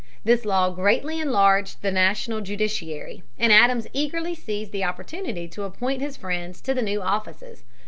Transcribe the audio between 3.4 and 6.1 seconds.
Adams eagerly seized the opportunity to appoint